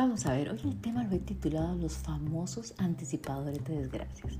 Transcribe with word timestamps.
Vamos 0.00 0.24
a 0.24 0.32
ver, 0.32 0.48
hoy 0.48 0.58
el 0.64 0.80
tema 0.80 1.04
lo 1.04 1.14
he 1.14 1.18
titulado 1.18 1.76
Los 1.76 1.98
famosos 1.98 2.72
anticipadores 2.78 3.62
de 3.64 3.80
desgracias. 3.80 4.38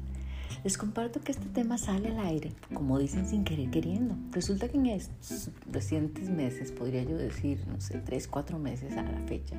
Les 0.65 0.79
comparto 0.79 1.21
que 1.21 1.33
este 1.33 1.45
tema 1.51 1.77
sale 1.77 2.09
al 2.09 2.19
aire, 2.21 2.55
como 2.73 2.99
dicen 2.99 3.29
sin 3.29 3.45
querer 3.45 3.69
queriendo. 3.69 4.17
Resulta 4.33 4.71
que 4.71 4.79
en 4.79 4.87
estos 4.87 5.51
recientes 5.71 6.31
meses, 6.31 6.73
podría 6.73 7.03
yo 7.03 7.19
decir, 7.19 7.63
no 7.69 7.79
sé, 7.79 7.99
tres, 7.99 8.27
cuatro 8.27 8.59
meses 8.59 8.97
a 8.97 9.03
la 9.03 9.21
fecha, 9.27 9.55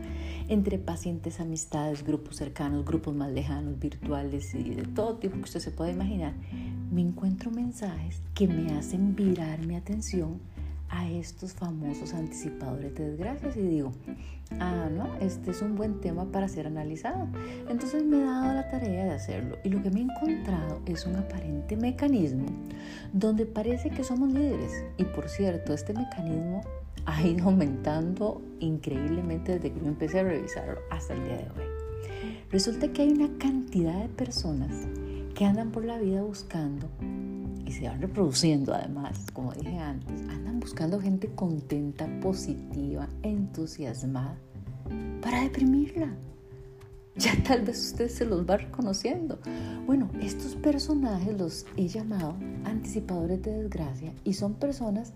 entre 0.48 0.80
pacientes, 0.80 1.40
amistades, 1.40 2.04
grupos 2.04 2.38
cercanos, 2.38 2.84
grupos 2.84 3.14
más 3.14 3.32
lejanos, 3.32 3.78
virtuales 3.78 4.56
y 4.56 4.72
de 4.72 4.88
todo 4.88 5.18
tipo 5.18 5.36
que 5.36 5.44
usted 5.44 5.60
se 5.60 5.70
pueda 5.70 5.92
imaginar, 5.92 6.34
me 6.92 7.02
encuentro 7.02 7.52
mensajes 7.52 8.24
que 8.34 8.48
me 8.48 8.74
hacen 8.74 9.16
virar 9.16 9.64
mi 9.68 9.76
atención 9.76 10.40
a 10.92 11.10
estos 11.10 11.54
famosos 11.54 12.14
anticipadores 12.14 12.94
de 12.96 13.12
desgracias 13.12 13.56
y 13.56 13.62
digo, 13.62 13.94
ah, 14.60 14.90
no, 14.92 15.16
este 15.22 15.52
es 15.52 15.62
un 15.62 15.76
buen 15.76 16.02
tema 16.02 16.26
para 16.26 16.48
ser 16.50 16.68
analizado. 16.68 17.28
Entonces 17.70 18.04
me 18.04 18.18
he 18.18 18.24
dado 18.24 18.54
la 18.54 18.70
tarea 18.70 19.06
de 19.06 19.12
hacerlo 19.12 19.58
y 19.64 19.70
lo 19.70 19.82
que 19.82 19.90
me 19.90 20.02
he 20.02 20.04
encontrado 20.04 20.82
es 20.86 21.06
un 21.06 21.16
aparente 21.16 21.78
mecanismo 21.78 22.46
donde 23.14 23.46
parece 23.46 23.90
que 23.90 24.04
somos 24.04 24.34
líderes. 24.34 24.84
Y 24.98 25.06
por 25.06 25.30
cierto, 25.30 25.74
este 25.74 25.94
mecanismo 25.94 26.62
ha 27.06 27.24
ido 27.24 27.46
aumentando 27.46 28.42
increíblemente 28.60 29.54
desde 29.54 29.72
que 29.72 29.80
yo 29.80 29.88
empecé 29.88 30.20
a 30.20 30.24
revisarlo 30.24 30.80
hasta 30.90 31.14
el 31.14 31.24
día 31.24 31.38
de 31.38 31.44
hoy. 31.44 31.72
Resulta 32.52 32.90
que 32.90 33.04
hay 33.04 33.12
una 33.12 33.30
cantidad 33.38 34.02
de 34.02 34.10
personas 34.10 34.88
que 35.36 35.46
andan 35.46 35.72
por 35.72 35.86
la 35.86 35.98
vida 35.98 36.22
buscando 36.22 36.90
y 37.72 37.74
se 37.74 37.88
van 37.88 38.02
reproduciendo 38.02 38.74
además, 38.74 39.28
como 39.34 39.54
dije 39.54 39.78
antes, 39.80 40.22
andan 40.30 40.60
buscando 40.60 41.00
gente 41.00 41.30
contenta, 41.34 42.06
positiva, 42.20 43.08
entusiasmada 43.24 44.36
para 45.22 45.42
deprimirla. 45.42 46.14
Ya 47.16 47.32
tal 47.44 47.62
vez 47.62 47.80
usted 47.80 48.10
se 48.10 48.26
los 48.26 48.50
va 48.50 48.58
reconociendo. 48.58 49.40
Bueno, 49.86 50.10
estos 50.22 50.56
personajes 50.56 51.38
los 51.38 51.66
he 51.78 51.88
llamado 51.88 52.36
anticipadores 52.66 53.42
de 53.42 53.64
desgracia 53.64 54.14
y 54.24 54.34
son 54.34 54.56
personas 54.56 55.14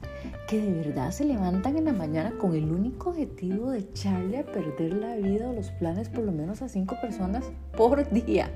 que 0.47 0.61
de 0.61 0.72
verdad 0.72 1.11
se 1.11 1.25
levantan 1.25 1.77
en 1.77 1.85
la 1.85 1.94
mañana 1.94 2.38
con 2.38 2.53
el 2.53 2.72
único 2.72 3.09
objetivo 3.09 3.72
de 3.72 3.79
echarle 3.79 4.39
a 4.39 4.45
perder 4.45 4.94
la 4.94 5.16
vida 5.16 5.49
o 5.49 5.53
los 5.53 5.72
planes 5.72 6.09
por 6.09 6.23
lo 6.23 6.31
menos 6.31 6.61
a 6.61 6.69
cinco 6.69 6.95
personas 7.01 7.45
por 7.75 8.09
día 8.11 8.49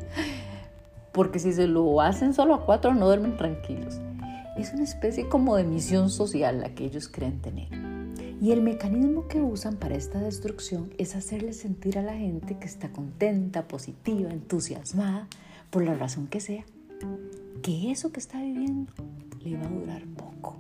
porque 1.12 1.40
si 1.40 1.54
se 1.54 1.68
lo 1.68 2.02
hacen 2.02 2.34
solo 2.34 2.56
a 2.56 2.66
cuatro 2.66 2.94
no 2.94 3.06
duermen 3.06 3.38
tranquilos. 3.38 4.00
Es 4.58 4.74
una 4.74 4.84
especie 4.84 5.28
como 5.28 5.56
de 5.56 5.64
misión 5.64 6.10
social 6.10 6.62
la 6.62 6.76
que 6.76 6.86
ellos 6.86 7.08
creen 7.08 7.40
tener. 7.40 7.68
Y 8.42 8.52
el 8.52 8.62
mecanismo 8.62 9.28
que 9.28 9.42
usan 9.42 9.76
para 9.76 9.96
esta 9.96 10.20
destrucción 10.20 10.94
es 10.98 11.16
hacerle 11.16 11.54
sentir 11.54 11.98
a 11.98 12.04
la 12.04 12.14
gente 12.14 12.58
que 12.58 12.68
está 12.68 12.90
contenta, 12.90 13.68
positiva, 13.68 14.32
entusiasmada, 14.32 15.28
por 15.70 15.84
la 15.84 15.94
razón 15.94 16.28
que 16.28 16.40
sea, 16.40 16.64
que 17.62 17.92
eso 17.92 18.12
que 18.12 18.20
está 18.20 18.42
viviendo 18.42 18.92
le 19.44 19.58
va 19.58 19.66
a 19.66 19.70
durar 19.70 20.04
poco. 20.16 20.56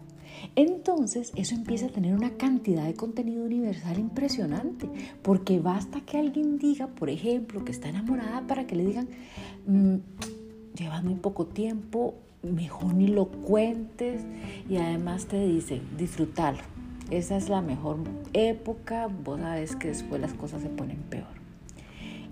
Entonces 0.56 1.32
eso 1.36 1.56
empieza 1.56 1.88
a 1.88 1.90
tener 1.90 2.14
una 2.14 2.32
cantidad 2.32 2.86
de 2.86 2.94
contenido 2.94 3.44
universal 3.44 3.98
impresionante, 3.98 4.90
porque 5.22 5.60
basta 5.60 6.02
que 6.02 6.18
alguien 6.18 6.58
diga, 6.58 6.88
por 6.88 7.10
ejemplo, 7.10 7.64
que 7.64 7.72
está 7.72 7.90
enamorada 7.90 8.46
para 8.48 8.68
que 8.68 8.76
le 8.76 8.86
digan, 8.86 9.08
mm, 9.68 9.96
lleva 10.76 11.02
muy 11.02 11.16
poco 11.16 11.46
tiempo, 11.46 12.16
mejor 12.44 12.94
ni 12.94 13.08
lo 13.08 13.28
cuentes 13.28 14.22
y 14.70 14.78
además 14.78 15.26
te 15.26 15.46
dicen, 15.46 15.82
disfrutarlo. 15.98 16.64
Esa 17.12 17.38
es 17.38 17.50
la 17.50 17.62
mejor 17.62 17.98
época, 18.34 19.08
vos 19.08 19.40
sabes 19.40 19.76
que 19.76 19.88
después 19.88 20.22
las 20.22 20.34
cosas 20.34 20.62
se 20.62 20.70
ponen 20.70 20.98
peor. 21.10 21.40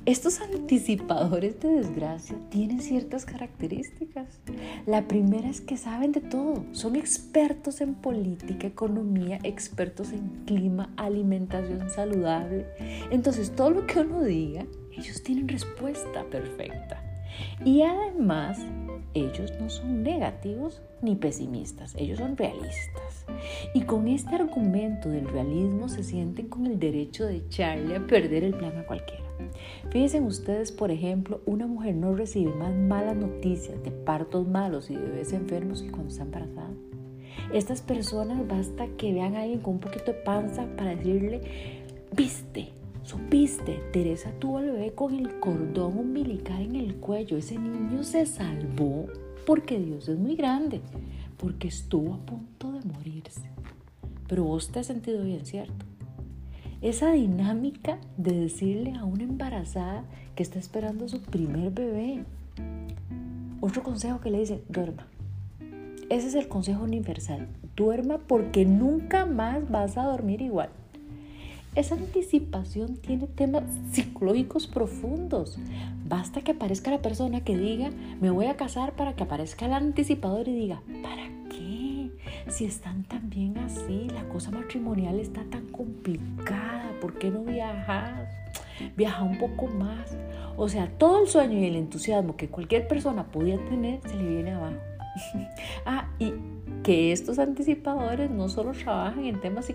Estos 0.05 0.39
anticipadores 0.39 1.59
de 1.59 1.67
desgracia 1.67 2.37
tienen 2.49 2.79
ciertas 2.79 3.25
características. 3.25 4.39
La 4.85 5.05
primera 5.05 5.49
es 5.49 5.59
que 5.59 5.75
saben 5.75 6.13
de 6.13 6.21
todo, 6.21 6.63
son 6.71 6.95
expertos 6.95 7.81
en 7.81 7.93
política, 7.93 8.67
economía, 8.67 9.37
expertos 9.43 10.13
en 10.13 10.45
clima, 10.45 10.93
alimentación 10.95 11.89
saludable. 11.89 12.67
Entonces 13.11 13.53
todo 13.53 13.71
lo 13.71 13.85
que 13.85 13.99
uno 13.99 14.23
diga, 14.23 14.65
ellos 14.93 15.23
tienen 15.23 15.49
respuesta 15.49 16.23
perfecta. 16.23 17.06
Y 17.65 17.81
además, 17.81 18.59
ellos 19.13 19.51
no 19.59 19.69
son 19.69 20.03
negativos 20.03 20.81
ni 21.01 21.15
pesimistas, 21.15 21.95
ellos 21.95 22.19
son 22.19 22.37
realistas. 22.37 23.25
Y 23.73 23.81
con 23.81 24.07
este 24.07 24.35
argumento 24.35 25.09
del 25.09 25.27
realismo 25.27 25.89
se 25.89 26.03
sienten 26.03 26.47
con 26.47 26.65
el 26.65 26.79
derecho 26.79 27.25
de 27.25 27.37
echarle 27.37 27.95
a 27.95 28.05
perder 28.05 28.43
el 28.43 28.53
plan 28.53 28.77
a 28.77 28.85
cualquiera. 28.85 29.23
Fíjense 29.89 30.19
ustedes, 30.21 30.71
por 30.71 30.91
ejemplo, 30.91 31.41
una 31.45 31.67
mujer 31.67 31.95
no 31.95 32.15
recibe 32.15 32.53
más 32.53 32.73
malas 32.75 33.15
noticias 33.15 33.81
de 33.83 33.91
partos 33.91 34.47
malos 34.47 34.89
y 34.89 34.95
de 34.95 35.01
bebés 35.01 35.33
enfermos 35.33 35.81
que 35.81 35.91
cuando 35.91 36.09
está 36.09 36.23
embarazada. 36.23 36.71
Estas 37.53 37.81
personas 37.81 38.45
basta 38.47 38.87
que 38.97 39.13
vean 39.13 39.35
a 39.35 39.43
alguien 39.43 39.59
con 39.59 39.75
un 39.75 39.79
poquito 39.79 40.11
de 40.11 40.19
panza 40.19 40.67
para 40.75 40.95
decirle, 40.95 41.41
viste, 42.15 42.69
Supiste, 43.07 43.79
Teresa 43.93 44.33
tuvo 44.37 44.57
al 44.57 44.65
bebé 44.65 44.91
con 44.91 45.15
el 45.15 45.39
cordón 45.39 45.97
umbilical 45.97 46.61
en 46.61 46.75
el 46.75 46.97
cuello. 46.97 47.37
Ese 47.37 47.57
niño 47.57 48.03
se 48.03 48.25
salvó 48.25 49.05
porque 49.45 49.79
Dios 49.79 50.09
es 50.09 50.19
muy 50.19 50.35
grande, 50.35 50.81
porque 51.37 51.69
estuvo 51.69 52.15
a 52.15 52.17
punto 52.17 52.73
de 52.73 52.81
morirse. 52.81 53.49
Pero 54.27 54.43
vos 54.43 54.73
te 54.73 54.79
has 54.79 54.87
sentido 54.87 55.23
bien, 55.23 55.45
¿cierto? 55.45 55.85
Esa 56.81 57.13
dinámica 57.13 57.97
de 58.17 58.37
decirle 58.37 58.95
a 58.95 59.05
una 59.05 59.23
embarazada 59.23 60.03
que 60.35 60.43
está 60.43 60.59
esperando 60.59 61.07
su 61.07 61.21
primer 61.21 61.71
bebé. 61.71 62.25
Otro 63.61 63.83
consejo 63.83 64.19
que 64.19 64.31
le 64.31 64.39
dice, 64.39 64.61
duerma. 64.67 65.07
Ese 66.09 66.27
es 66.27 66.35
el 66.35 66.49
consejo 66.49 66.83
universal. 66.83 67.47
Duerma 67.77 68.17
porque 68.17 68.65
nunca 68.65 69.25
más 69.25 69.71
vas 69.71 69.97
a 69.97 70.03
dormir 70.03 70.41
igual. 70.41 70.71
Esa 71.77 71.93
anticipación 71.93 72.97
tiene 72.97 73.27
temas 73.27 73.61
psicológicos 73.91 74.65
profundos. 74.65 75.59
Basta 76.07 76.41
que 76.41 76.53
aparezca 76.53 76.89
la 76.89 77.03
persona 77.03 77.41
que 77.41 77.55
diga, 77.55 77.91
me 78.19 78.31
voy 78.31 78.47
a 78.47 78.57
casar 78.57 78.93
para 78.93 79.15
que 79.15 79.21
aparezca 79.21 79.67
el 79.67 79.73
anticipador 79.73 80.47
y 80.47 80.55
diga, 80.55 80.81
¿para 81.03 81.29
qué? 81.51 82.09
Si 82.47 82.65
están 82.65 83.03
tan 83.03 83.29
bien 83.29 83.59
así, 83.59 84.07
la 84.11 84.27
cosa 84.27 84.49
matrimonial 84.49 85.19
está 85.19 85.43
tan 85.51 85.67
complicada, 85.67 86.93
¿por 86.99 87.19
qué 87.19 87.29
no 87.29 87.43
viajas? 87.43 88.27
Viaja 88.95 89.21
un 89.21 89.37
poco 89.37 89.67
más. 89.67 90.17
O 90.55 90.69
sea, 90.69 90.89
todo 90.97 91.21
el 91.21 91.27
sueño 91.27 91.59
y 91.59 91.65
el 91.65 91.75
entusiasmo 91.75 92.37
que 92.37 92.49
cualquier 92.49 92.87
persona 92.87 93.27
podía 93.27 93.63
tener 93.65 94.01
se 94.01 94.15
le 94.15 94.27
viene 94.27 94.53
abajo. 94.53 94.77
ah, 95.85 96.09
y 96.19 96.33
que 96.83 97.11
estos 97.11 97.39
anticipadores 97.39 98.29
no 98.31 98.49
solo 98.49 98.71
trabajan 98.71 99.25
en 99.25 99.41
temas 99.41 99.69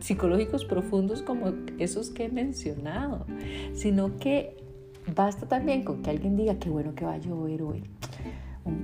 psicológicos, 0.00 0.64
profundos 0.64 1.22
como 1.22 1.52
esos 1.78 2.10
que 2.10 2.24
he 2.24 2.28
mencionado, 2.28 3.26
sino 3.74 4.18
que 4.18 4.56
basta 5.14 5.46
también 5.46 5.84
con 5.84 6.02
que 6.02 6.10
alguien 6.10 6.36
diga 6.36 6.56
que 6.56 6.68
bueno 6.68 6.94
que 6.94 7.04
va 7.04 7.14
a 7.14 7.18
llover 7.18 7.62
hoy. 7.62 7.84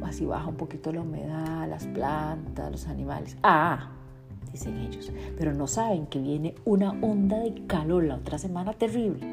Así 0.02 0.24
baja 0.24 0.48
un 0.48 0.56
poquito 0.56 0.92
la 0.92 1.02
humedad, 1.02 1.68
las 1.68 1.86
plantas, 1.86 2.70
los 2.70 2.86
animales. 2.86 3.36
Ah, 3.42 3.90
dicen 4.52 4.76
ellos, 4.78 5.12
pero 5.36 5.52
no 5.52 5.66
saben 5.66 6.06
que 6.06 6.20
viene 6.20 6.54
una 6.64 6.90
onda 7.02 7.38
de 7.38 7.66
calor 7.66 8.04
la 8.04 8.16
otra 8.16 8.38
semana 8.38 8.72
terrible. 8.72 9.26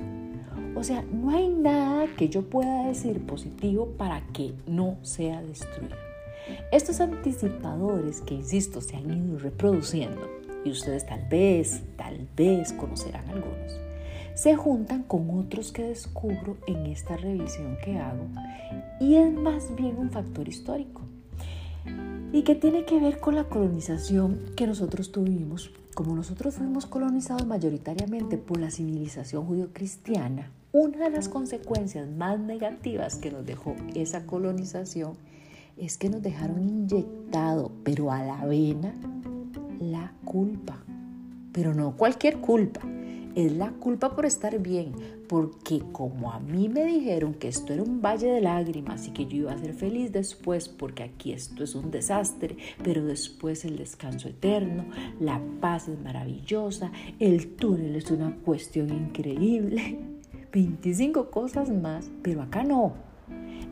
O 0.75 0.83
sea, 0.83 1.03
no 1.03 1.29
hay 1.29 1.47
nada 1.47 2.05
que 2.17 2.27
yo 2.27 2.41
pueda 2.49 2.87
decir 2.87 3.25
positivo 3.25 3.87
para 3.97 4.21
que 4.33 4.53
no 4.67 4.97
sea 5.03 5.41
destruido. 5.41 5.95
Estos 6.71 6.99
anticipadores 6.99 8.21
que, 8.21 8.35
insisto, 8.35 8.81
se 8.81 8.95
han 8.95 9.11
ido 9.11 9.39
reproduciendo, 9.39 10.29
y 10.63 10.71
ustedes 10.71 11.05
tal 11.05 11.25
vez, 11.29 11.83
tal 11.95 12.27
vez 12.35 12.73
conocerán 12.73 13.29
algunos, 13.29 13.79
se 14.33 14.55
juntan 14.55 15.03
con 15.03 15.29
otros 15.29 15.71
que 15.71 15.83
descubro 15.83 16.57
en 16.67 16.87
esta 16.87 17.15
revisión 17.15 17.77
que 17.83 17.97
hago 17.97 18.27
y 18.99 19.15
es 19.15 19.33
más 19.33 19.73
bien 19.75 19.97
un 19.97 20.11
factor 20.11 20.49
histórico 20.49 21.01
y 22.33 22.43
que 22.43 22.55
tiene 22.55 22.83
que 22.83 22.99
ver 22.99 23.19
con 23.19 23.35
la 23.35 23.45
colonización 23.45 24.41
que 24.57 24.67
nosotros 24.67 25.11
tuvimos. 25.11 25.71
Como 25.93 26.13
nosotros 26.13 26.55
fuimos 26.55 26.85
colonizados 26.85 27.47
mayoritariamente 27.47 28.37
por 28.37 28.59
la 28.59 28.71
civilización 28.71 29.45
judío-cristiana, 29.45 30.51
una 30.73 31.05
de 31.05 31.11
las 31.11 31.29
consecuencias 31.29 32.09
más 32.09 32.37
negativas 32.37 33.15
que 33.15 33.31
nos 33.31 33.45
dejó 33.45 33.77
esa 33.93 34.25
colonización 34.25 35.13
es 35.77 35.97
que 35.97 36.09
nos 36.09 36.21
dejaron 36.21 36.61
inyectado, 36.61 37.71
pero 37.83 38.11
a 38.11 38.23
la 38.23 38.45
vena, 38.45 38.93
la 39.79 40.13
culpa. 40.23 40.83
Pero 41.51 41.73
no 41.73 41.95
cualquier 41.95 42.37
culpa, 42.37 42.81
es 43.35 43.51
la 43.51 43.71
culpa 43.71 44.15
por 44.15 44.25
estar 44.25 44.57
bien, 44.59 44.93
porque 45.27 45.81
como 45.91 46.31
a 46.31 46.39
mí 46.39 46.69
me 46.69 46.85
dijeron 46.85 47.33
que 47.33 47.49
esto 47.49 47.73
era 47.73 47.83
un 47.83 48.01
valle 48.01 48.27
de 48.27 48.41
lágrimas 48.41 49.07
y 49.07 49.11
que 49.11 49.25
yo 49.25 49.37
iba 49.37 49.51
a 49.51 49.57
ser 49.57 49.73
feliz 49.73 50.11
después, 50.11 50.69
porque 50.69 51.03
aquí 51.03 51.33
esto 51.33 51.63
es 51.63 51.75
un 51.75 51.91
desastre, 51.91 52.57
pero 52.83 53.03
después 53.03 53.65
el 53.65 53.77
descanso 53.77 54.29
eterno, 54.29 54.85
la 55.19 55.41
paz 55.59 55.89
es 55.89 55.99
maravillosa, 55.99 56.91
el 57.19 57.55
túnel 57.55 57.95
es 57.97 58.09
una 58.11 58.35
cuestión 58.37 58.89
increíble. 58.89 59.99
25 60.53 61.31
cosas 61.31 61.69
más, 61.69 62.09
pero 62.21 62.41
acá 62.41 62.63
no. 62.63 62.93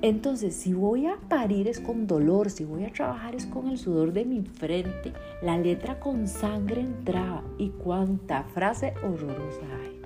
Entonces, 0.03 0.53
si 0.53 0.73
voy 0.73 1.07
a 1.07 1.15
parir 1.29 1.69
es 1.69 1.79
con 1.79 2.07
dolor, 2.07 2.50
si 2.50 2.65
voy 2.65 2.83
a 2.83 2.91
trabajar 2.91 3.35
es 3.35 3.45
con 3.45 3.69
el 3.69 3.77
sudor 3.77 4.11
de 4.11 4.25
mi 4.25 4.41
frente, 4.41 5.13
la 5.41 5.57
letra 5.57 6.01
con 6.01 6.27
sangre 6.27 6.81
entraba 6.81 7.41
y 7.57 7.69
cuánta 7.69 8.44
frase 8.44 8.94
horrorosa 9.01 9.65
hay. 9.81 10.01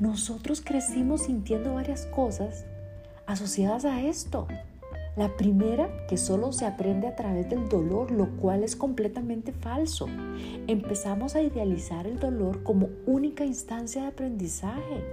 Nosotros 0.00 0.60
crecimos 0.60 1.22
sintiendo 1.22 1.72
varias 1.72 2.04
cosas 2.08 2.66
asociadas 3.24 3.86
a 3.86 4.02
esto. 4.02 4.46
La 5.20 5.36
primera, 5.36 6.06
que 6.08 6.16
solo 6.16 6.50
se 6.50 6.64
aprende 6.64 7.06
a 7.06 7.14
través 7.14 7.50
del 7.50 7.68
dolor, 7.68 8.10
lo 8.10 8.30
cual 8.38 8.64
es 8.64 8.74
completamente 8.74 9.52
falso. 9.52 10.06
Empezamos 10.66 11.34
a 11.34 11.42
idealizar 11.42 12.06
el 12.06 12.18
dolor 12.18 12.62
como 12.62 12.88
única 13.04 13.44
instancia 13.44 14.00
de 14.00 14.08
aprendizaje. 14.08 15.04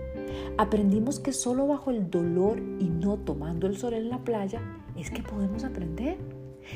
Aprendimos 0.58 1.20
que 1.20 1.34
solo 1.34 1.68
bajo 1.68 1.92
el 1.92 2.10
dolor 2.10 2.58
y 2.80 2.86
no 2.86 3.18
tomando 3.18 3.68
el 3.68 3.76
sol 3.76 3.96
en 3.96 4.08
la 4.08 4.20
playa 4.20 4.62
es 4.96 5.12
que 5.12 5.24
podemos 5.24 5.66
aprender. 5.66 6.18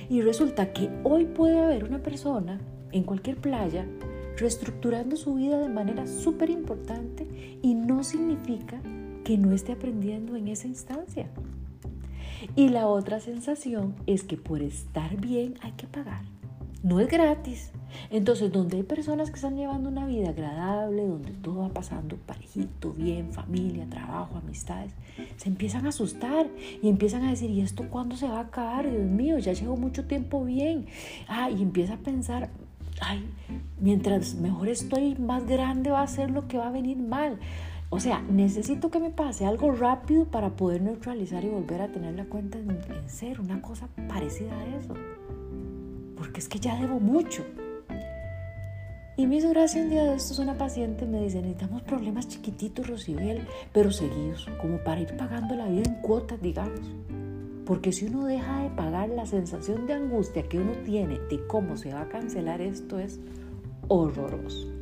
Y 0.09 0.19
resulta 0.19 0.73
que 0.73 0.89
hoy 1.05 1.23
puede 1.23 1.57
haber 1.57 1.85
una 1.85 2.03
persona 2.03 2.59
en 2.91 3.03
cualquier 3.03 3.37
playa 3.37 3.87
reestructurando 4.35 5.15
su 5.15 5.35
vida 5.35 5.57
de 5.57 5.69
manera 5.69 6.05
súper 6.05 6.49
importante 6.49 7.25
y 7.61 7.75
no 7.75 8.03
significa 8.03 8.81
que 9.23 9.37
no 9.37 9.53
esté 9.53 9.71
aprendiendo 9.71 10.35
en 10.35 10.49
esa 10.49 10.67
instancia. 10.67 11.29
Y 12.55 12.69
la 12.69 12.87
otra 12.87 13.19
sensación 13.19 13.95
es 14.05 14.23
que 14.23 14.37
por 14.37 14.61
estar 14.61 15.17
bien 15.17 15.55
hay 15.61 15.71
que 15.73 15.87
pagar. 15.87 16.23
No 16.83 16.99
es 16.99 17.07
gratis. 17.07 17.71
Entonces, 18.09 18.51
donde 18.51 18.77
hay 18.77 18.83
personas 18.83 19.29
que 19.29 19.35
están 19.35 19.55
llevando 19.55 19.89
una 19.89 20.07
vida 20.07 20.29
agradable, 20.29 21.05
donde 21.05 21.31
todo 21.31 21.59
va 21.59 21.69
pasando 21.69 22.17
parejito, 22.17 22.93
bien, 22.93 23.31
familia, 23.31 23.87
trabajo, 23.87 24.37
amistades, 24.37 24.93
se 25.37 25.49
empiezan 25.49 25.85
a 25.85 25.89
asustar 25.89 26.47
y 26.81 26.89
empiezan 26.89 27.23
a 27.23 27.29
decir, 27.29 27.51
¿y 27.51 27.61
esto 27.61 27.87
cuándo 27.89 28.15
se 28.15 28.27
va 28.27 28.39
a 28.39 28.43
acabar? 28.43 28.89
Dios 28.89 29.05
mío, 29.05 29.37
ya 29.37 29.53
llevo 29.53 29.77
mucho 29.77 30.05
tiempo 30.05 30.43
bien. 30.43 30.87
Ah, 31.27 31.51
y 31.51 31.61
empieza 31.61 31.95
a 31.95 31.97
pensar, 31.97 32.49
ay, 32.99 33.29
mientras 33.79 34.35
mejor 34.35 34.67
estoy, 34.67 35.15
más 35.15 35.45
grande 35.45 35.91
va 35.91 36.01
a 36.01 36.07
ser 36.07 36.31
lo 36.31 36.47
que 36.47 36.57
va 36.57 36.67
a 36.67 36.71
venir 36.71 36.97
mal. 36.97 37.37
O 37.93 37.99
sea, 37.99 38.21
necesito 38.21 38.89
que 38.89 39.01
me 39.01 39.09
pase 39.09 39.45
algo 39.45 39.69
rápido 39.73 40.23
para 40.23 40.51
poder 40.51 40.81
neutralizar 40.81 41.43
y 41.43 41.49
volver 41.49 41.81
a 41.81 41.91
tener 41.91 42.15
la 42.15 42.23
cuenta 42.23 42.57
en, 42.57 42.71
en 42.71 43.09
ser 43.09 43.41
una 43.41 43.61
cosa 43.61 43.89
parecida 44.07 44.57
a 44.57 44.77
eso. 44.77 44.93
Porque 46.15 46.39
es 46.39 46.47
que 46.47 46.57
ya 46.57 46.79
debo 46.79 47.01
mucho. 47.01 47.45
Y 49.17 49.27
me 49.27 49.35
hizo 49.35 49.49
gracia 49.49 49.81
un 49.81 49.89
día 49.89 50.05
de 50.05 50.15
estos 50.15 50.39
una 50.39 50.57
paciente 50.57 51.05
me 51.05 51.21
dice, 51.21 51.41
necesitamos 51.41 51.81
problemas 51.81 52.29
chiquititos, 52.29 52.87
Rosibel, 52.87 53.45
pero 53.73 53.91
seguidos, 53.91 54.47
como 54.61 54.77
para 54.77 55.01
ir 55.01 55.17
pagando 55.17 55.53
la 55.55 55.67
vida 55.67 55.83
en 55.85 55.95
cuotas, 55.95 56.41
digamos. 56.41 56.79
Porque 57.65 57.91
si 57.91 58.05
uno 58.05 58.25
deja 58.25 58.63
de 58.63 58.69
pagar, 58.69 59.09
la 59.09 59.25
sensación 59.25 59.85
de 59.85 59.95
angustia 59.95 60.43
que 60.43 60.59
uno 60.59 60.71
tiene 60.85 61.19
de 61.29 61.45
cómo 61.45 61.75
se 61.75 61.93
va 61.93 62.03
a 62.03 62.09
cancelar 62.09 62.61
esto 62.61 62.99
es 62.99 63.19
horroroso. 63.89 64.80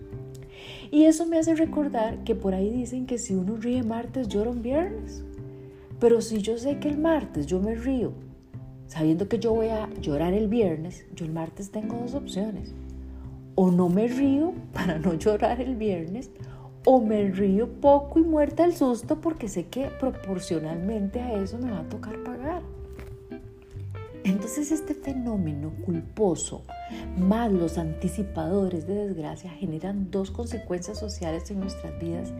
Y 0.91 1.05
eso 1.05 1.25
me 1.25 1.37
hace 1.37 1.55
recordar 1.55 2.23
que 2.23 2.35
por 2.35 2.53
ahí 2.53 2.69
dicen 2.69 3.05
que 3.05 3.17
si 3.17 3.35
uno 3.35 3.57
ríe 3.57 3.83
martes, 3.83 4.27
llora 4.27 4.49
un 4.49 4.61
viernes. 4.61 5.23
Pero 5.99 6.21
si 6.21 6.41
yo 6.41 6.57
sé 6.57 6.79
que 6.79 6.89
el 6.89 6.97
martes 6.97 7.45
yo 7.45 7.59
me 7.59 7.75
río, 7.75 8.13
sabiendo 8.87 9.27
que 9.27 9.39
yo 9.39 9.53
voy 9.53 9.67
a 9.67 9.89
llorar 10.01 10.33
el 10.33 10.47
viernes, 10.47 11.05
yo 11.15 11.25
el 11.25 11.31
martes 11.31 11.71
tengo 11.71 11.97
dos 11.97 12.15
opciones 12.15 12.73
o 13.61 13.71
no 13.71 13.89
me 13.89 14.07
río 14.07 14.53
para 14.73 14.97
no 14.99 15.15
llorar 15.15 15.59
el 15.59 15.75
viernes, 15.75 16.31
o 16.85 17.01
me 17.01 17.29
río 17.29 17.67
poco 17.81 18.17
y 18.17 18.23
muerta 18.23 18.63
el 18.63 18.73
susto 18.73 19.19
porque 19.19 19.49
sé 19.49 19.65
que 19.65 19.89
proporcionalmente 19.99 21.19
a 21.19 21.33
eso 21.33 21.57
me 21.57 21.69
va 21.69 21.79
a 21.79 21.89
tocar 21.89 22.23
pagar. 22.23 22.61
Entonces 24.23 24.71
este 24.71 24.93
fenómeno 24.93 25.73
culposo 25.85 26.63
más 27.17 27.51
los 27.51 27.77
anticipadores 27.77 28.87
de 28.87 29.07
desgracia 29.07 29.51
generan 29.51 30.11
dos 30.11 30.31
consecuencias 30.31 30.99
sociales 30.99 31.49
en 31.51 31.59
nuestras 31.59 31.97
vidas 31.99 32.33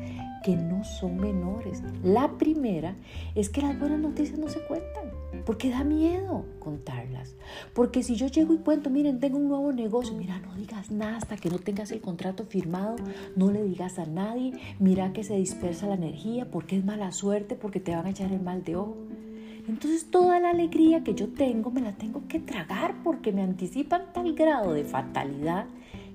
que 0.44 0.56
no 0.56 0.84
son 0.84 1.18
menores. 1.18 1.82
La 2.04 2.38
primera 2.38 2.96
es 3.36 3.50
que 3.50 3.62
las 3.62 3.78
buenas 3.80 4.00
noticias 4.00 4.40
no 4.40 4.48
se 4.50 4.62
cuentan, 4.62 5.12
porque 5.46 5.70
da 5.70 5.84
miedo 5.84 6.46
contarlas. 6.60 7.36
Porque 7.74 8.04
si 8.04 8.16
yo 8.16 8.28
llego 8.28 8.54
y 8.54 8.58
cuento, 8.58 8.90
miren, 8.90 9.20
tengo 9.20 9.38
un 9.38 9.50
nuevo 9.50 9.72
negocio, 9.72 10.16
mira, 10.16 10.40
no 10.40 10.56
digas 10.56 10.92
nada 10.92 11.18
hasta 11.18 11.38
que 11.38 11.50
no 11.50 11.60
tengas 11.60 11.92
el 11.92 12.02
contrato 12.02 12.46
firmado, 12.46 12.96
no 13.36 13.52
le 13.52 13.64
digas 13.64 14.00
a 14.00 14.06
nadie, 14.06 14.54
mira 14.80 15.14
que 15.14 15.24
se 15.24 15.36
dispersa 15.36 15.88
la 15.88 15.96
energía, 15.96 16.50
porque 16.50 16.78
es 16.78 16.86
mala 16.86 17.12
suerte, 17.12 17.56
porque 17.56 17.80
te 17.80 17.96
van 17.96 18.06
a 18.06 18.12
echar 18.12 18.32
el 18.32 18.42
mal 18.42 18.64
de 18.64 18.76
ojo. 18.78 18.98
Entonces 19.70 20.10
toda 20.10 20.40
la 20.40 20.50
alegría 20.50 21.04
que 21.04 21.14
yo 21.14 21.30
tengo 21.30 21.70
me 21.70 21.82
la 21.82 21.92
tengo 21.92 22.24
que 22.28 22.40
tragar 22.40 22.96
porque 23.04 23.32
me 23.32 23.44
anticipan 23.44 24.02
tal 24.14 24.34
grado 24.34 24.74
de 24.74 24.84
fatalidad 24.84 25.68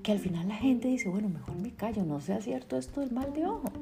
que 0.03 0.11
al 0.11 0.19
final 0.19 0.49
la 0.49 0.57
gente 0.57 0.89
dice, 0.89 1.09
bueno, 1.09 1.29
mejor 1.29 1.57
me 1.57 1.71
callo, 1.71 2.05
no 2.05 2.21
sea 2.21 2.41
cierto 2.41 2.77
esto 2.77 3.01
del 3.01 3.13
mal 3.13 3.33
de 3.33 3.47
ojo. 3.47 3.73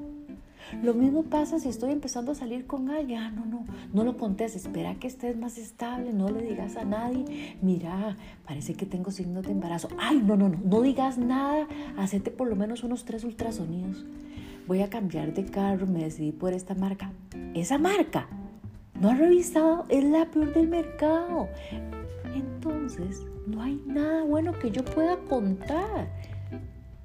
Lo 0.82 0.92
mismo 0.92 1.22
pasa 1.22 1.58
si 1.58 1.70
estoy 1.70 1.90
empezando 1.90 2.32
a 2.32 2.34
salir 2.34 2.66
con 2.66 2.90
alguien. 2.90 3.19
Ah, 3.19 3.30
no, 3.30 3.46
no, 3.46 3.64
no 3.94 4.04
lo 4.04 4.19
contes, 4.19 4.54
espera 4.56 4.94
que 4.96 5.06
estés 5.06 5.38
más 5.38 5.56
estable, 5.56 6.12
no 6.12 6.28
le 6.28 6.42
digas 6.42 6.76
a 6.76 6.84
nadie. 6.84 7.56
Mira, 7.62 8.16
parece 8.46 8.75
que 8.75 8.84
tengo 8.84 9.10
signos 9.10 9.44
de 9.44 9.52
embarazo. 9.52 9.88
Ay, 9.98 10.22
no, 10.22 10.36
no, 10.36 10.50
no, 10.50 10.58
no 10.62 10.82
digas 10.82 11.16
nada, 11.16 11.66
hacete 11.96 12.30
por 12.30 12.46
lo 12.46 12.56
menos 12.56 12.84
unos 12.84 13.06
tres 13.06 13.25
ultrasonidos. 13.25 14.04
Voy 14.66 14.82
a 14.82 14.90
cambiar 14.90 15.32
de 15.32 15.46
carro, 15.46 15.86
me 15.86 16.04
decidí 16.04 16.30
por 16.30 16.52
esta 16.52 16.75
marca. 16.75 17.10
Esa 17.54 17.78
marca 17.78 18.28
no 19.02 19.10
ha 19.10 19.16
revisado, 19.16 19.84
es 19.88 20.04
la 20.04 20.26
peor 20.26 20.54
del 20.54 20.69
mercado. 20.69 21.49
Entonces, 22.37 23.26
no 23.49 23.60
hay 23.60 23.82
nada 23.84 24.22
bueno 24.22 24.52
que 24.52 24.70
yo 24.70 24.84
pueda 24.84 25.16
contar. 25.28 26.08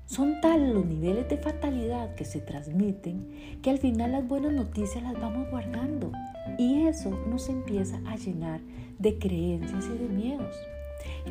Son 0.05 0.39
tales 0.39 0.75
los 0.75 0.85
niveles 0.85 1.27
de 1.27 1.37
fatalidad 1.37 2.13
que 2.13 2.23
se 2.23 2.39
transmiten 2.39 3.59
que 3.63 3.71
al 3.71 3.79
final 3.79 4.11
las 4.11 4.27
buenas 4.27 4.53
noticias 4.53 5.03
las 5.03 5.19
vamos 5.19 5.49
guardando 5.49 6.11
y 6.59 6.85
eso 6.85 7.09
nos 7.27 7.49
empieza 7.49 7.99
a 8.05 8.15
llenar 8.15 8.61
de 8.99 9.17
creencias 9.17 9.87
y 9.87 9.97
de 9.97 10.07
miedos. 10.07 10.55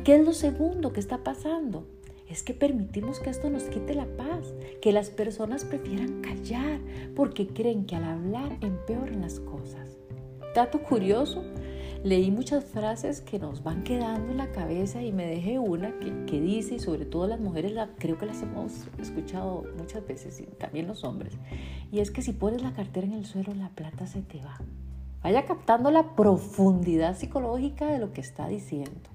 ¿Qué 0.03 0.15
es 0.15 0.25
lo 0.25 0.33
segundo 0.33 0.91
que 0.91 0.99
está 0.99 1.23
pasando? 1.23 1.87
Es 2.27 2.43
que 2.43 2.53
permitimos 2.53 3.21
que 3.21 3.29
esto 3.29 3.49
nos 3.49 3.63
quite 3.63 3.95
la 3.95 4.05
paz, 4.17 4.53
que 4.81 4.91
las 4.91 5.11
personas 5.11 5.63
prefieran 5.63 6.19
callar 6.19 6.81
porque 7.15 7.47
creen 7.47 7.85
que 7.85 7.95
al 7.95 8.03
hablar 8.03 8.57
empeoran 8.59 9.21
las 9.21 9.39
cosas 9.39 9.86
dato 10.57 10.81
curioso, 10.81 11.43
leí 12.03 12.31
muchas 12.31 12.65
frases 12.65 13.21
que 13.21 13.37
nos 13.37 13.61
van 13.61 13.83
quedando 13.83 14.31
en 14.31 14.37
la 14.37 14.51
cabeza 14.51 15.03
y 15.03 15.11
me 15.11 15.27
dejé 15.27 15.59
una 15.59 15.93
que, 15.99 16.41
dice, 16.41 16.75
y 16.75 16.79
sobre 16.79 17.05
todo 17.05 17.27
las 17.27 17.39
mujeres 17.39 17.73
la, 17.73 17.89
creo 17.99 18.17
que 18.17 18.25
las 18.25 18.41
hemos 18.41 18.87
escuchado 18.99 19.65
muchas 19.77 20.05
veces, 20.07 20.39
y 20.39 20.45
también 20.45 20.87
los 20.87 21.03
hombres, 21.03 21.37
y 21.91 21.99
es 21.99 22.09
que 22.09 22.23
si 22.23 22.33
pones 22.33 22.63
la 22.63 22.73
cartera 22.73 23.05
en 23.05 23.13
el 23.13 23.27
suelo, 23.27 23.53
la 23.53 23.69
plata 23.69 24.07
se 24.07 24.23
te 24.23 24.41
va. 24.41 24.57
Vaya 25.21 25.45
captando 25.45 25.91
la 25.91 26.15
profundidad 26.15 27.15
psicológica 27.15 27.85
de 27.85 27.99
lo 27.99 28.11
que 28.11 28.21
está 28.21 28.47
diciendo. 28.47 29.09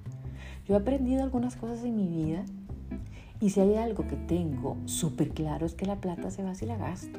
Yo 0.68 0.74
he 0.74 0.78
aprendido 0.78 1.24
algunas 1.24 1.56
cosas 1.56 1.82
en 1.82 1.96
mi 1.96 2.06
vida 2.06 2.44
y 3.40 3.50
si 3.50 3.58
hay 3.58 3.74
algo 3.74 4.06
que 4.06 4.14
tengo 4.14 4.76
súper 4.84 5.30
claro 5.30 5.66
es 5.66 5.74
que 5.74 5.86
la 5.86 5.96
plata 5.96 6.30
se 6.30 6.44
va 6.44 6.54
si 6.54 6.66
la 6.66 6.76
gasto. 6.76 7.18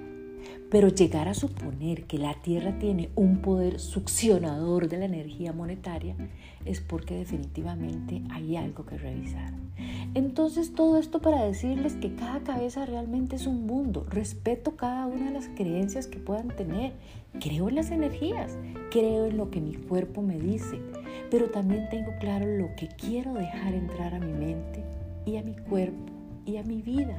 Pero 0.73 0.87
llegar 0.87 1.27
a 1.27 1.35
suponer 1.35 2.05
que 2.05 2.17
la 2.17 2.33
Tierra 2.41 2.79
tiene 2.79 3.11
un 3.13 3.43
poder 3.43 3.79
succionador 3.79 4.89
de 4.89 4.97
la 4.97 5.05
energía 5.05 5.53
monetaria 5.53 6.15
es 6.65 6.81
porque 6.81 7.13
definitivamente 7.13 8.23
hay 8.31 8.55
algo 8.55 8.83
que 8.83 8.97
revisar. 8.97 9.53
Entonces 10.15 10.73
todo 10.73 10.97
esto 10.97 11.21
para 11.21 11.43
decirles 11.43 11.93
que 11.93 12.15
cada 12.15 12.39
cabeza 12.39 12.87
realmente 12.87 13.35
es 13.35 13.45
un 13.45 13.67
mundo. 13.67 14.07
Respeto 14.09 14.75
cada 14.75 15.05
una 15.05 15.25
de 15.27 15.33
las 15.33 15.47
creencias 15.49 16.07
que 16.07 16.17
puedan 16.17 16.47
tener. 16.47 16.93
Creo 17.39 17.69
en 17.69 17.75
las 17.75 17.91
energías, 17.91 18.57
creo 18.89 19.27
en 19.27 19.37
lo 19.37 19.51
que 19.51 19.61
mi 19.61 19.75
cuerpo 19.75 20.23
me 20.23 20.39
dice, 20.39 20.79
pero 21.29 21.51
también 21.51 21.87
tengo 21.91 22.13
claro 22.19 22.47
lo 22.47 22.75
que 22.75 22.87
quiero 22.87 23.35
dejar 23.35 23.75
entrar 23.75 24.15
a 24.15 24.19
mi 24.19 24.33
mente 24.33 24.83
y 25.23 25.37
a 25.37 25.43
mi 25.43 25.53
cuerpo 25.53 26.12
y 26.45 26.57
a 26.57 26.63
mi 26.63 26.81
vida. 26.81 27.17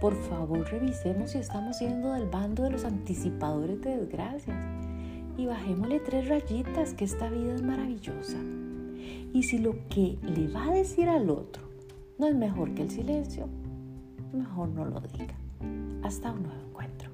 Por 0.00 0.14
favor, 0.14 0.68
revisemos 0.70 1.32
si 1.32 1.38
estamos 1.38 1.78
siendo 1.78 2.12
del 2.12 2.28
bando 2.28 2.62
de 2.62 2.70
los 2.70 2.84
anticipadores 2.84 3.80
de 3.82 3.96
desgracias 3.96 4.64
y 5.36 5.46
bajémosle 5.46 6.00
tres 6.00 6.28
rayitas 6.28 6.94
que 6.94 7.04
esta 7.04 7.28
vida 7.28 7.54
es 7.54 7.62
maravillosa. 7.62 8.38
Y 9.32 9.42
si 9.44 9.58
lo 9.58 9.74
que 9.88 10.18
le 10.22 10.48
va 10.48 10.66
a 10.66 10.74
decir 10.74 11.08
al 11.08 11.30
otro 11.30 11.62
no 12.18 12.26
es 12.26 12.34
mejor 12.34 12.74
que 12.74 12.82
el 12.82 12.90
silencio, 12.90 13.48
mejor 14.32 14.68
no 14.68 14.84
lo 14.84 15.00
diga. 15.00 15.34
Hasta 16.02 16.32
un 16.32 16.42
nuevo 16.42 16.60
encuentro. 16.68 17.10